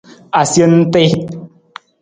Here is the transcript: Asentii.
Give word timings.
Asentii. 0.39 1.09